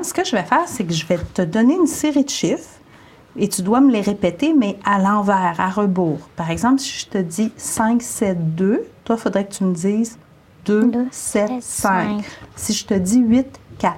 [0.00, 2.68] Ce que je vais faire, c'est que je vais te donner une série de chiffres
[3.36, 6.28] et tu dois me les répéter, mais à l'envers, à rebours.
[6.36, 9.74] Par exemple, si je te dis 5, 7, 2, toi, il faudrait que tu me
[9.74, 10.18] dises
[10.66, 11.62] 2, Deux, 7, sept, 5.
[11.62, 12.24] cinq.
[12.56, 13.46] Si je te dis 8,
[13.78, 13.94] 4,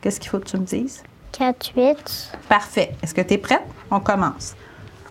[0.00, 1.02] qu'est-ce qu'il faut que tu me dises?
[1.32, 2.94] 4, 8, Parfait.
[3.02, 3.62] Est-ce que tu es prête?
[3.90, 4.54] On commence.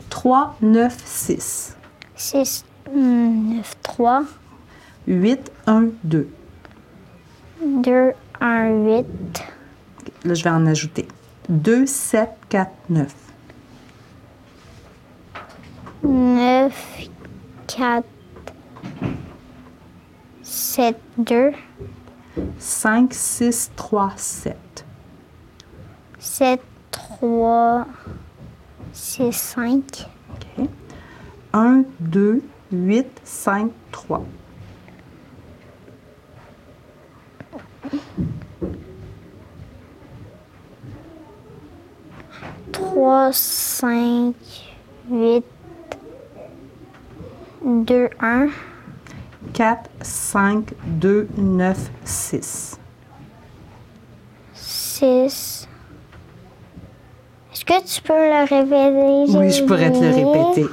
[0.09, 1.75] 3, 9, 6.
[2.15, 4.23] 6, 9, 3,
[5.07, 6.29] 8, 1, 2.
[7.65, 9.05] 2, 1, 8,
[10.23, 11.07] Là, je vais en ajouter.
[11.49, 13.13] 2, 7, 4, 9.
[16.03, 16.73] 9,
[17.67, 18.03] 4,
[20.43, 21.51] 7, 2,
[22.57, 24.57] 5, 6, 3, 7.
[26.19, 27.85] 7, 3,
[28.93, 30.67] 6, 5, OK.
[31.53, 32.41] 1, 2,
[32.71, 34.25] 8, 5, 3.
[42.71, 44.35] 3, 5,
[45.09, 45.43] 8,
[47.63, 48.47] 2, 1,
[49.53, 52.79] 4, 5, 2, 9, 6.
[54.53, 55.67] 6.
[57.51, 59.37] Est-ce que tu peux le répéter?
[59.37, 60.69] Oui, je pourrais te le répéter.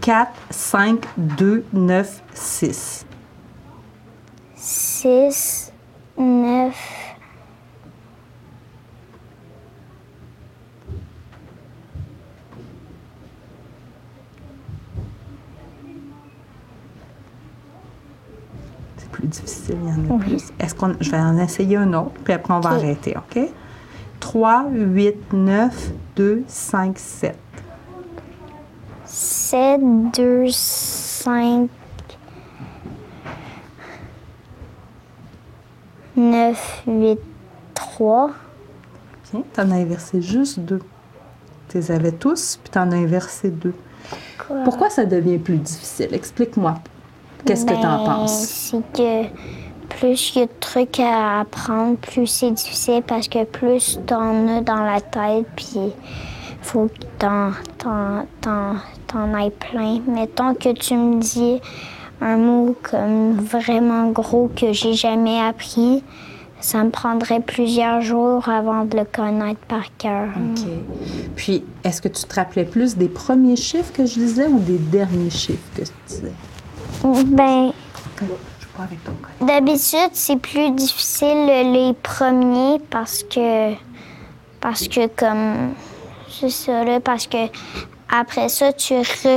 [0.00, 3.06] 4, 5, 2, 9, 6.
[4.56, 5.72] 6,
[6.18, 6.74] 9,
[18.96, 20.18] C'est plus difficile, il y en a Oui.
[20.30, 20.52] plus.
[20.58, 22.76] Est-ce qu'on, je vais en essayer un autre, puis après on va Ok.
[22.78, 23.38] arrêter, OK?
[24.20, 27.36] 3, 8, 9, 2, 5, 7.
[29.04, 29.80] 7,
[30.16, 31.68] 2, 5,
[36.16, 37.18] 9, 8,
[37.74, 38.30] 3.
[39.24, 40.80] Tiens, t'en as inversé juste deux.
[41.68, 43.74] Tu les avais tous, puis t'en as inversé deux.
[44.64, 46.08] Pourquoi ça devient plus difficile?
[46.12, 46.74] Explique-moi.
[47.44, 48.32] Qu'est-ce que t'en Ben, penses?
[48.32, 49.28] C'est que
[49.88, 54.48] plus il y a de trucs à apprendre, plus c'est difficile parce que plus t'en
[54.48, 55.92] as dans la tête, puis
[56.62, 58.76] faut que t'en, t'en, t'en,
[59.06, 60.00] t'en ailles plein.
[60.06, 61.60] Mettons que tu me dis
[62.20, 66.04] un mot comme vraiment gros que j'ai jamais appris,
[66.60, 70.28] ça me prendrait plusieurs jours avant de le connaître par cœur.
[70.28, 70.62] OK.
[71.34, 74.78] Puis, est-ce que tu te rappelais plus des premiers chiffres que je disais ou des
[74.78, 76.32] derniers chiffres que tu disais?
[77.04, 77.72] Ben.
[79.40, 83.72] D'habitude, c'est plus difficile les premiers parce que
[84.60, 85.74] parce que comme
[86.30, 87.48] c'est ça là parce que
[88.08, 88.94] après ça tu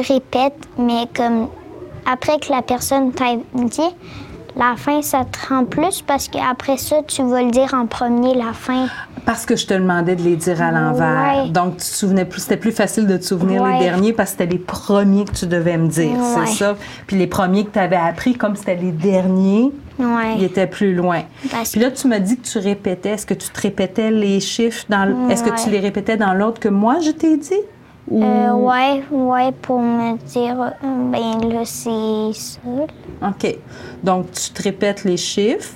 [0.07, 1.49] répètes mais comme
[2.05, 3.81] après que la personne t'a dit
[4.57, 8.33] la fin ça te rend plus parce qu'après ça tu vas le dire en premier
[8.35, 8.87] la fin.
[9.25, 11.45] Parce que je te demandais de les dire à l'envers.
[11.45, 11.49] Ouais.
[11.49, 14.37] Donc, tu te souvenais plus, c'était plus facile de te souvenir les derniers parce que
[14.43, 16.45] c'était les premiers que tu devais me dire, Ouais.
[16.45, 16.75] c'est ça?
[17.07, 21.21] Puis les premiers que tu avais appris, comme c'était les derniers, ils étaient plus loin.
[21.49, 23.09] Parce Puis là, tu m'as dit que tu répétais.
[23.11, 25.27] Est-ce que tu te répétais les chiffres dans.
[25.29, 27.53] Est-ce que tu les répétais dans l'ordre que moi, je t'ai dit?
[28.09, 28.23] Ou...
[28.23, 32.85] Euh, ouais, ouais, pour me dire, euh, ben là, c'est là.
[33.29, 33.57] OK.
[34.03, 35.73] Donc, tu te répètes les chiffres,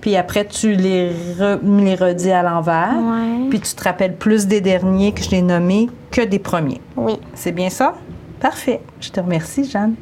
[0.00, 2.94] puis après, tu les, re- les redis à l'envers.
[2.96, 3.48] Ouais.
[3.48, 6.80] Puis tu te rappelles plus des derniers que je nommés que des premiers.
[6.96, 7.18] Oui.
[7.34, 7.94] C'est bien ça?
[8.40, 8.80] Parfait.
[9.00, 9.94] Je te remercie, Jeanne.